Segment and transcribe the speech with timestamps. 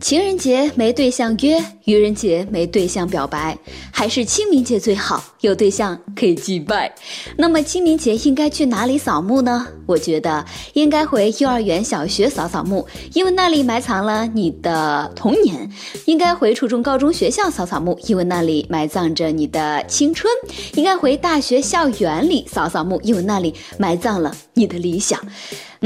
[0.00, 3.56] 情人节没对象约，愚人节没对象表白，
[3.90, 6.94] 还是清明节最好，有对象可以祭拜。
[7.38, 9.66] 那么清明节应该去哪里扫墓呢？
[9.86, 15.66] 我觉得应该回幼儿园、小学扫扫墓，因为那里埋藏了你的童年；
[16.04, 20.30] 应该回初中、高中学校扫扫墓，因为那里埋葬着你的青春；
[20.74, 25.18] 应该回大学校园里扫扫墓，因为那里埋葬了你的理想。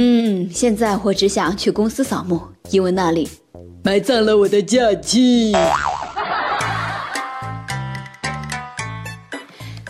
[0.01, 2.41] 嗯，现在我只想去公司扫墓，
[2.71, 3.29] 因为那里。
[3.83, 5.53] 埋葬了我的假期。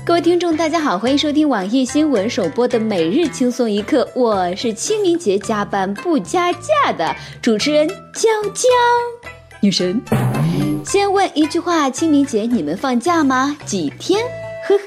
[0.06, 8.66] 各位听众，大家好，欢迎收听网易新闻首播的每日轻松一刻，我是清明节加班不加价的主持人娇娇
[9.61, 10.00] 女神。
[10.86, 13.55] 先问一句话：清明节你们放假吗？
[13.66, 14.25] 几天？
[14.66, 14.84] 呵呵，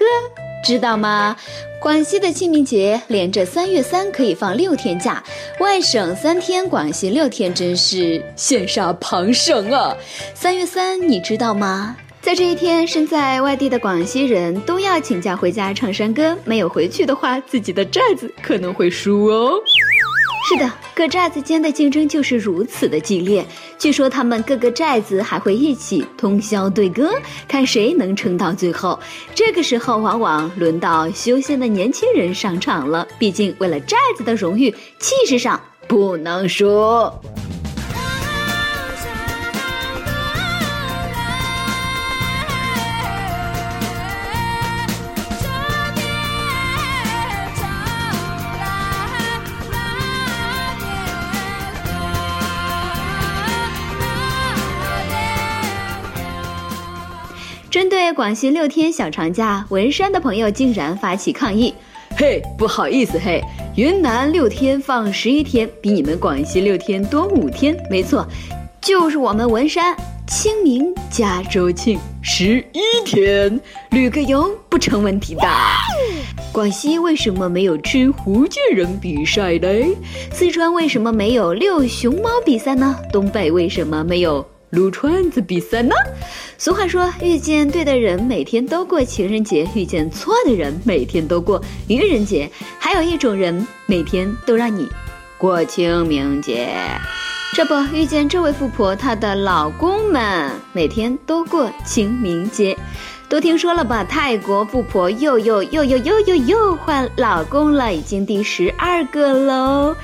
[0.66, 1.36] 知道吗？
[1.82, 5.24] 广西的清明节连着三月三可以放六天假，
[5.60, 9.98] 外省三天，广西六天，真是羡煞旁省啊！
[10.36, 11.98] 三月三你知道吗？
[12.22, 19.54] 在这一天，身在外地的广西人都要请假回家唱山歌，没有回去的话，自己的寨子可能会输哦。
[20.52, 23.46] 是的，各寨子间的竞争就是如此的激烈。
[23.80, 27.14] 据说他们各个寨子还会一起通宵对歌，
[27.48, 29.00] 看谁能撑到最后。
[29.34, 33.08] 这个时候，往往轮到修仙的年轻人上场了。
[33.18, 37.10] 毕竟，为了寨子的荣誉，气势上不能输。
[58.14, 61.74] 广西六天小长假，文山的朋友竟然发起抗议。
[62.18, 63.42] 嘿，不好意思，嘿，
[63.76, 67.76] 云南六天放十一天，比你们广西六天多五天。
[67.90, 68.28] 没错，
[68.82, 69.96] 就是我们文山
[70.28, 73.60] 清明加周庆十一天，
[73.92, 75.48] 旅个游不成问题的。
[76.52, 79.96] 广西为什么没有吃福建人比赛嘞？
[80.34, 82.94] 四川为什么没有遛熊猫比赛呢？
[83.12, 84.46] 东北为什么没有？
[84.72, 85.94] 撸串子比赛呢？
[86.58, 92.50] 俗话说，遇见对的人，每天都过情人节；遇见错的人，每天都过愚人节。
[92.80, 94.88] 还有一种人，每天都让你
[95.38, 96.70] 过清明节。
[97.54, 102.78] 这不，遇见这位富婆，她的老公们每天都过清明节。
[103.28, 104.04] 都听说了吧？
[104.04, 109.96] 泰国富婆又又又又又又又换老公了，已经第十二个喽。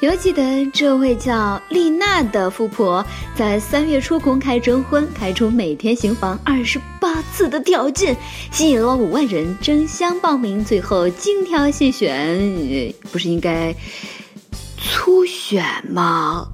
[0.00, 3.02] 犹记得这位叫丽娜的富婆，
[3.34, 8.14] 在三月初公开征婚，开出每天行房二十八次的条件，
[8.50, 12.38] 吸引了五万人争相报名，最后精挑细选，
[13.10, 13.74] 不是应该
[14.76, 16.46] 粗选吗？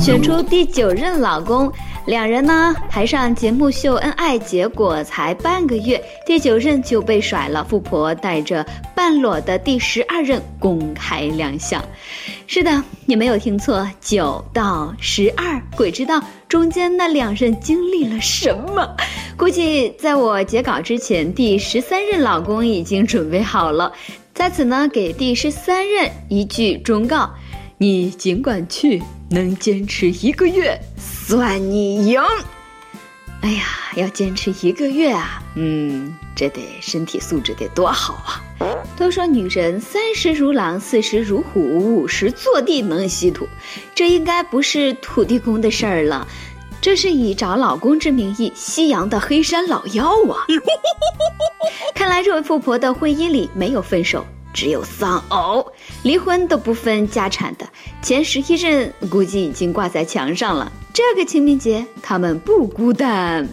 [0.00, 1.70] 选出第九任老公。
[2.06, 7.64] 两人呢还上节目秀恩爱，结果才半个月，第九任就被甩了。
[7.64, 11.84] 富婆带着半裸的第十二任公开亮相。
[12.46, 18.88] 是的，你没有听错，九到十二，鬼知道中间那两任经历了什么。
[19.36, 23.92] 估计在我截稿之前，第十三任老公已经准备好了。
[24.32, 27.28] 在此呢，给第十三任一句忠告：
[27.78, 30.80] 你尽管去，能坚持一个月。
[30.98, 32.18] 算你赢！
[33.42, 33.64] 哎呀，
[33.96, 38.42] 要坚持一个月啊，嗯，这得身体素质得多好啊！
[38.96, 43.46] 都说女人三十如狼，四十如虎，五十坐地能吸土，
[43.94, 46.26] 这应该不是土地公的事儿了，
[46.80, 50.46] 这是以找老公之名义西洋的黑山老妖啊！
[51.94, 54.26] 看来这位富婆的婚姻里没有分手。
[54.56, 55.70] 只有丧偶，
[56.02, 57.68] 离婚都不分家产的
[58.00, 60.72] 前十一任估计已经挂在墙上了。
[60.94, 63.46] 这个清明节他们不孤单。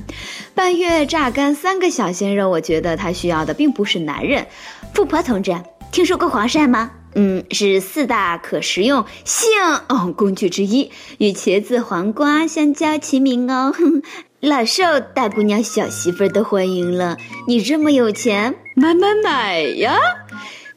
[0.56, 4.48] 半月榨干三个小鲜肉，我觉得他需要的并不是男人。
[4.94, 5.54] 富婆同志，
[5.92, 6.92] 听说过黄鳝吗？
[7.16, 9.50] 嗯，是四大可食用性
[9.90, 13.74] 哦工具之一，与茄子、黄瓜、香蕉齐名哦。
[13.78, 14.02] 哼
[14.40, 17.18] 老受大姑娘、小媳妇的欢迎了。
[17.48, 19.98] 你这么有钱，买买买呀！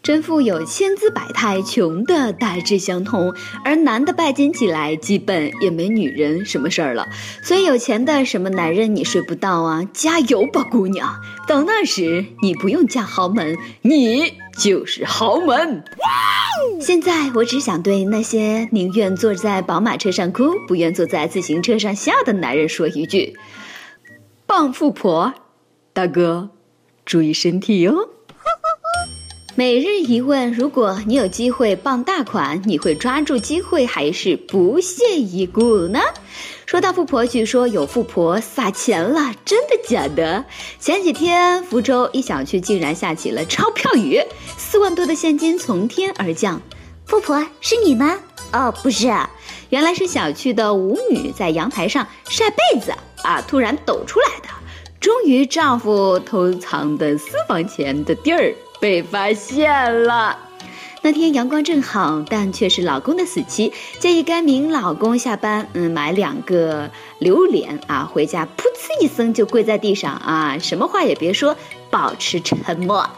[0.07, 7.09] 真富有千姿百态，穷的大致相同，而男的拜金起来基本也没女人什么事儿了。
[7.43, 9.83] 所以有钱的什么男人你睡不到啊？
[9.93, 11.21] 加油吧，姑娘！
[11.49, 15.83] 到那时你不用嫁豪门，你就是豪门。
[16.81, 23.37] 现在我只想对那些宁愿坐在宝马车上哭，不愿坐在自行车上笑的男人说一句：
[24.47, 25.35] 棒富婆，
[25.93, 26.51] 大哥，
[27.05, 28.11] 注意身体哟。
[29.59, 35.99] 每日一问：如果你有机会傍大款，你会抓住机会还是不屑一顾呢？
[36.67, 40.45] 说到富婆，据说有富婆撒钱了，真的假的？
[40.79, 44.21] 前几天福州一小区竟然下起了钞票雨，
[44.59, 46.61] 四万多的现金从天而降。
[47.07, 48.19] 富婆是你吗？
[48.53, 49.11] 哦，不是，
[49.71, 52.93] 原来是小区的舞女在阳台上晒被子
[53.23, 54.49] 啊，突然抖出来的。
[55.01, 58.55] 终于，丈夫偷藏的私房钱的地儿。
[58.81, 60.39] 被发现了。
[61.03, 63.73] 那天阳光正好，但却是老公的死期。
[64.01, 66.91] 建议该名老公下班，嗯，买两个
[67.21, 71.57] 榴莲啊，回家噗呲一声就跪在地上啊，什么话也别说，
[71.91, 73.09] 保持沉默。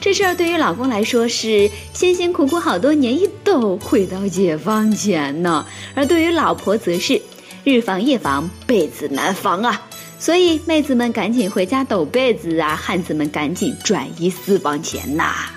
[0.00, 7.20] 这事儿对于老公来说是辛辛苦苦好多年一斗回到解放前呢，而对于老婆则是
[7.64, 9.82] 日防夜防，被子难防啊。
[10.24, 12.74] 所以，妹子们赶紧回家抖被子啊！
[12.74, 15.50] 汉子们赶紧转移私房钱呐！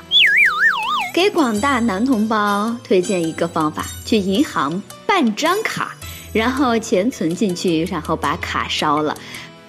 [1.16, 5.96] 给广大男同胞推荐一个方法：去银行办张卡，
[6.34, 9.18] 然后钱存进去，然后把卡烧了，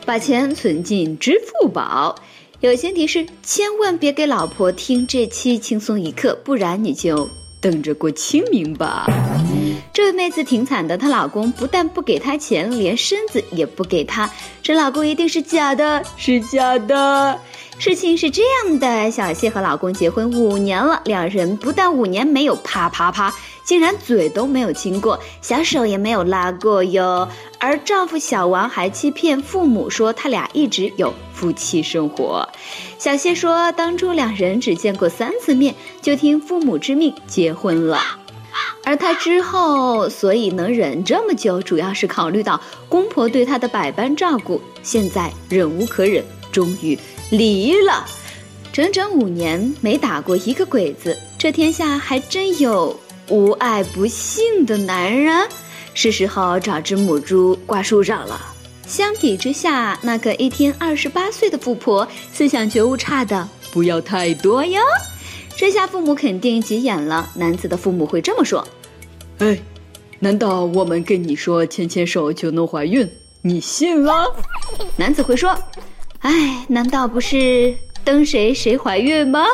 [0.04, 2.16] 把钱存进支付宝。
[2.58, 7.30] 友情提示：千万别给老婆听这期轻松一刻，不然你就
[7.60, 9.06] 等着过清明吧。
[9.92, 14.30] 这位妹子挺惨的，她老公不但不给她钱，连身子也不给她。
[14.62, 17.38] 这老公一定是假的，是假的。
[17.78, 23.32] 事情是这样的，小谢和老公结婚五年了，两人不但五年没有啪啪啪，
[23.64, 27.28] 竟然嘴都没有亲过，小手也没有拉过哟。
[27.60, 32.48] 而丈夫小王还欺骗父母说他俩一直有夫妻生活。
[32.98, 38.00] 小谢说，当初两人只见过三次面，就听父母之命结婚了。
[38.88, 42.58] 而他之后，所以能忍这么久，主要是考虑到
[42.88, 44.58] 公婆对他的百般照顾。
[44.82, 46.98] 现在忍无可忍，终于
[47.28, 48.06] 离了。
[48.72, 52.98] 整整五年没打过一个鬼子，这天下还真有
[53.28, 55.46] 无爱不幸的男人。
[55.92, 58.40] 是时候找只母猪挂树上了。
[58.86, 64.80] 相比之下，那个一天二十八岁的富婆，思想觉悟差的不要太多哟。
[65.58, 67.28] 这下父母肯定急眼了。
[67.34, 68.64] 男子的父母会这么说
[69.38, 69.60] ：“哎，
[70.20, 73.10] 难道我们跟你说牵牵手就能怀孕，
[73.42, 74.32] 你信了？”
[74.96, 75.58] 男子会说
[76.22, 77.74] ：“哎，难道不是
[78.04, 79.46] 等谁谁怀孕吗？”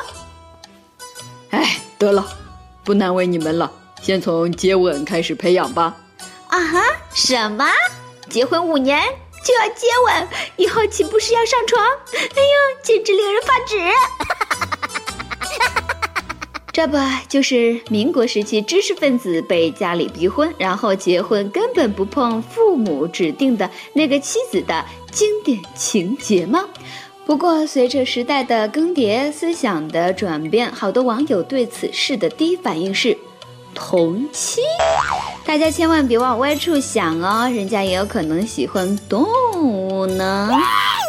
[1.48, 2.28] 哎，得了，
[2.84, 3.72] 不难为你们了，
[4.02, 5.96] 先从接吻开始培养吧。
[6.48, 6.82] 啊哈，
[7.14, 7.64] 什么？
[8.28, 9.00] 结婚五年
[9.42, 10.28] 就要接吻？
[10.58, 11.82] 以后岂不是要上床？
[12.12, 13.78] 哎呦，简直令人发指！
[16.74, 16.96] 这不
[17.28, 26.64] 就是民国时期知识分子被家里逼婚，然后结婚根本不碰父母指定的那个妻子的经典情节吗？
[27.24, 33.16] 不过随着时代的更迭，思想的转变，好多网友对此事的第一反应是
[33.72, 34.60] 同妻。
[35.44, 39.24] 大家千万别往歪处想哦，人家也有可能喜欢动
[39.62, 40.50] 物呢。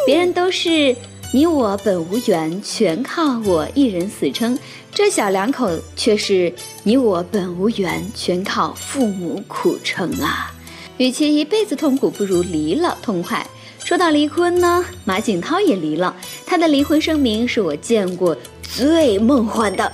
[0.06, 0.94] 别人都是
[1.36, 4.58] 你我本无缘，全靠我一人死撑。
[4.90, 6.50] 这小两口却是
[6.82, 10.50] 你我本无缘，全靠父母苦撑啊！
[10.96, 13.46] 与其一辈子痛苦，不如离了痛快。
[13.84, 16.16] 说到离婚呢，马景涛也离了，
[16.46, 19.92] 他的离婚声明是我见过最梦幻的。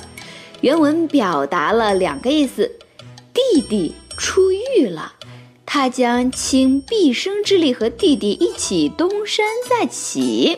[0.60, 2.70] 原文表达了两个意思：
[3.34, 5.14] 弟弟出狱了，
[5.66, 10.56] 他将倾毕生之力和弟弟一起东山再起。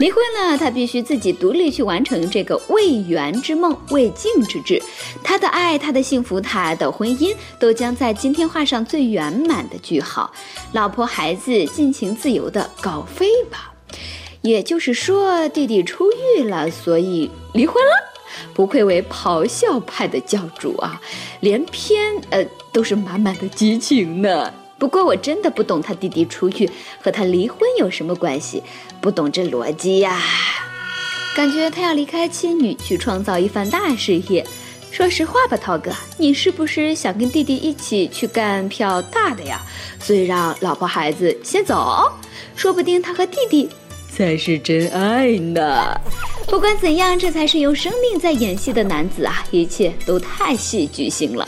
[0.00, 4.82] 离婚了，他必须自己独立去完成这个未圆之梦、未尽之志。
[5.22, 10.32] 他的爱、他的幸福、他的婚姻，都将在今天画上最圆满的句号。
[10.72, 13.74] 老婆孩子尽情自由的高飞吧。
[14.40, 17.90] 也就是说，弟弟出狱了，所以离婚了。
[18.54, 20.98] 不愧为咆哮派的教主啊，
[21.40, 22.42] 连篇呃
[22.72, 24.50] 都是满满的激情呢。
[24.78, 26.70] 不过我真的不懂他弟弟出狱
[27.02, 28.62] 和他离婚有什么关系，
[29.00, 30.20] 不懂这逻辑呀。
[31.34, 34.44] 感觉他要离开妻女去创造一番大事业。
[34.90, 39.62] 说实话吧，涛哥，你是不是想跟弟弟一起去干票大的呀？
[40.00, 42.12] 所以让老婆孩子先走，
[42.56, 43.70] 说不定他和弟弟
[44.10, 45.94] 才是真爱呢。
[46.48, 49.44] 不管怎样，这才是用生命在演戏的男子啊！
[49.52, 51.46] 一切都太戏剧性了。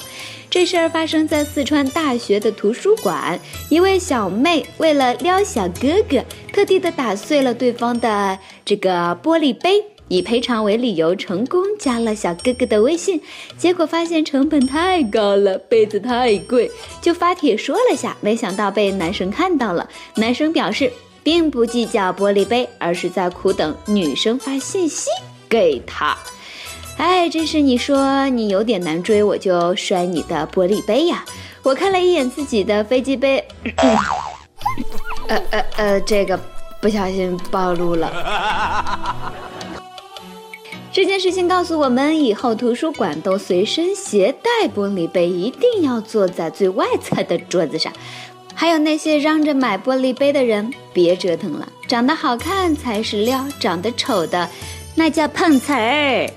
[0.53, 3.41] 这事儿发生在四川大学的图书馆，
[3.71, 13.19] 一位小妹为了撩小哥哥，特地的打碎了对方的这个玻璃杯，以赔偿为理由，成功加了小哥哥的微信。
[13.57, 19.89] 结果发现成本太高了，杯子太贵，就发帖说了下，没想到被男生看到了。
[20.17, 20.93] 男生表示
[21.23, 25.09] 并不计较玻璃杯，而是在苦等女生发信息
[25.49, 26.15] 给他。
[26.99, 31.25] 哎，真是你说你有点难追，我就摔你的玻璃杯呀。
[31.63, 33.45] 我看了一眼自己的飞机杯，
[35.29, 36.39] 呃呃呃，这个
[36.81, 38.13] 不小心暴露了。
[40.93, 47.93] 这件事情告诉我们，以后图书馆都随身携带玻璃杯，一定要坐在最外侧的桌子上。
[48.55, 54.49] 还有那些嚷着买玻璃杯的人，别折腾了，长得好看才是料，长得丑的
[54.95, 56.31] 那叫碰瓷儿。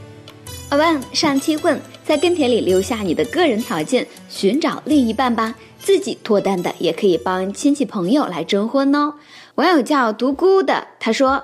[0.69, 5.55] 阿万上期问，在跟帖里留下你的个人条件，寻找另一半吧。
[5.79, 9.13] 自己脱单的也可以帮亲戚朋友来征婚哦。
[9.55, 11.43] 网友叫独孤的，他说：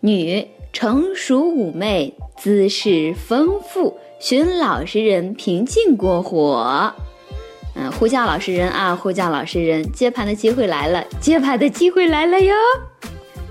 [0.00, 6.94] 女，成熟妩媚，姿势丰富，寻老实人，平静过火。
[7.74, 12.54] 嗯，呼叫老实人啊，呼叫老实人，接盘的机会来了，接盘的机会来了哟。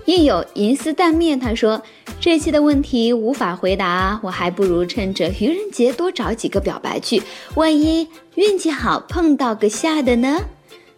[0.06, 1.82] 印有银丝蛋面，他说
[2.22, 7.22] 这期的问题无法回答，我还不如趁着愚人节多找几个表白去，
[7.56, 10.38] 万一运气好碰到个下的呢？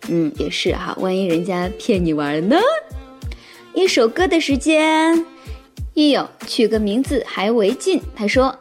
[0.09, 2.57] 嗯，也是哈，万一人家骗你玩呢？
[3.75, 5.23] 一首歌的时间，
[5.93, 8.57] 一友取个名字还违禁，他说。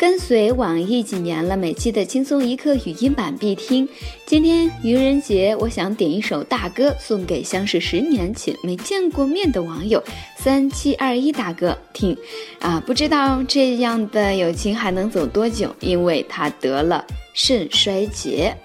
[0.00, 3.86] 跟随网易几年了，每期的轻松一刻语音版必听。
[4.24, 10.02] 今天愚人节，我想点一首大歌送给相识十年且没见过面的网友
[10.38, 12.16] 三七二一大哥听。
[12.60, 17.04] 啊，不知道这样的友情还能走多久，因为他得了
[17.34, 18.56] 肾衰竭。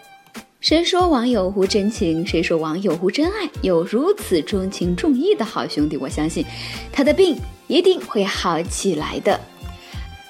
[0.61, 2.25] 谁说网友无真情？
[2.25, 3.49] 谁说网友无真爱？
[3.61, 6.45] 有如此重情重义的好兄弟，我相信
[6.93, 7.35] 他的病
[7.67, 9.37] 一定会好起来的。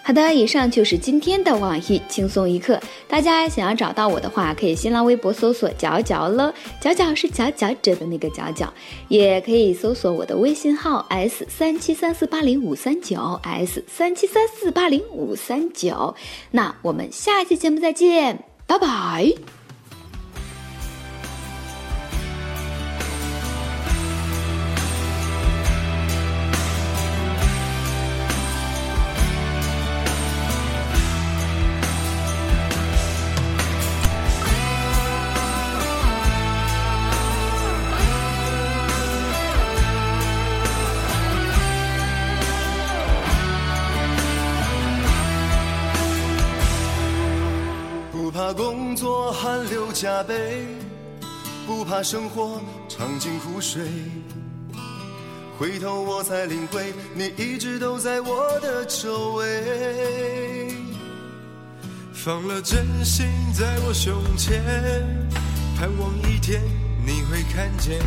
[0.07, 2.79] 好的，以上就是今天的网易轻松一刻。
[3.07, 8.71] 大家想要找到我的话，可以新浪微博搜索“角角了”，角角是角角者的那个角角，
[9.07, 16.13] 也可以搜索我的微信号 s 三七三四八零五三九 s 三七三四八零五三九。
[16.51, 19.64] 那我们下期节目再见，拜拜。
[48.55, 50.65] 工作汗流浃背，
[51.67, 53.83] 不怕生活尝尽苦水。
[55.59, 60.74] 回头我才领会，你一直都在我的周围。
[62.13, 64.63] 放了真心在我胸前，
[65.77, 66.62] 盼望一天
[67.05, 68.00] 你会看见。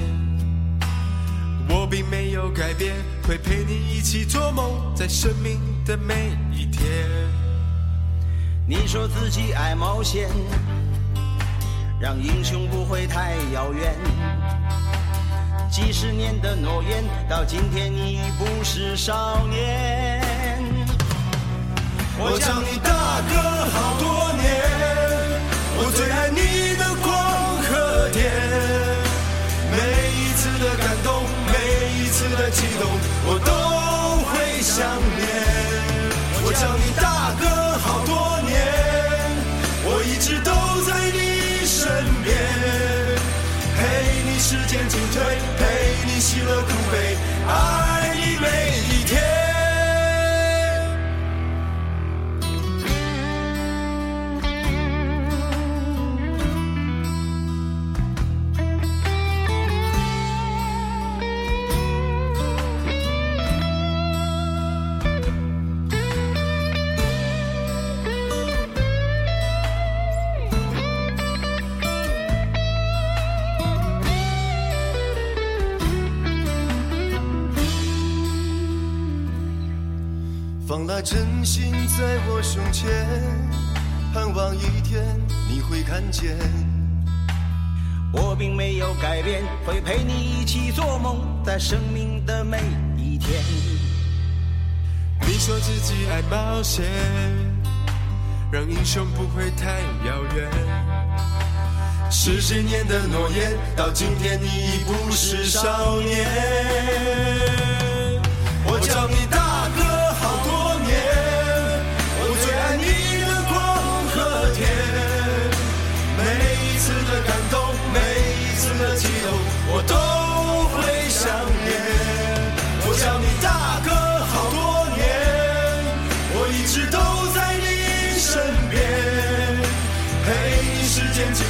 [1.69, 7.48] 我并没有改变，会陪你一起做梦，在生命的每一天。
[8.71, 10.29] 你说自己爱冒险。
[11.99, 13.97] 让英雄不会太遥远。
[15.71, 20.63] 几十年的诺言，到今天你已不是少年。
[22.19, 23.35] 我叫你大哥
[23.73, 24.47] 好多年，
[25.79, 27.09] 我最爱你的光
[27.63, 28.31] 和电。
[29.73, 29.77] 每
[30.13, 31.57] 一次的感动，每
[31.97, 32.87] 一次的激动，
[33.25, 33.51] 我都
[34.29, 34.85] 会想
[35.17, 35.27] 念。
[36.45, 37.47] 我叫你大哥
[44.49, 45.23] 时间进退，
[45.59, 48.78] 陪你喜乐苦悲，爱你每
[80.79, 82.89] 放了真心在我胸前，
[84.15, 85.05] 盼望一天
[85.49, 86.37] 你会看见。
[88.13, 92.59] 我并没有改变，会陪你一起做梦，在生命的每
[92.97, 93.43] 一天。
[95.27, 96.85] 你说自己爱冒险，
[98.53, 100.49] 让英雄不会太遥远。
[102.09, 106.25] 十几年的诺言，到今天你已不是少年。
[108.65, 109.27] 我叫你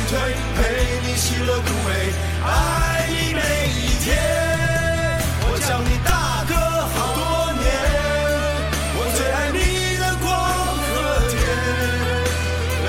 [0.08, 0.16] 退，
[0.56, 0.60] 陪
[1.02, 1.88] 你喜乐苦悲
[2.42, 4.06] 爱你每一天。
[5.42, 6.54] 我叫你大哥
[6.96, 7.20] 好多
[7.52, 7.62] 年，
[8.96, 9.58] 我最爱你
[10.00, 10.26] 的光
[10.88, 10.88] 和
[11.28, 11.36] 甜。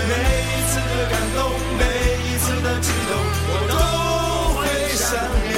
[0.08, 0.12] 每
[0.48, 1.38] 一次的感动，
[1.76, 1.84] 每
[2.24, 3.12] 一次的激动，
[3.52, 3.76] 我都
[4.56, 4.64] 会
[4.96, 5.12] 想
[5.44, 5.52] 念。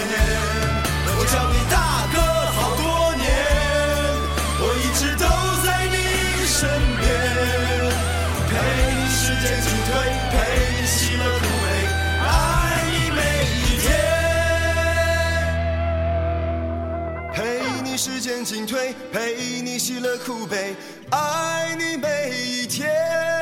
[1.14, 2.18] 我叫你大哥
[2.58, 2.82] 好多
[3.22, 3.22] 年，
[4.58, 5.30] 我一直都
[5.62, 5.96] 在你
[6.42, 6.58] 身
[6.98, 7.06] 边，
[8.50, 8.52] 陪
[8.98, 9.94] 你时间进退，
[18.44, 20.76] 进退，陪你喜乐苦悲，
[21.10, 23.41] 爱你每一天。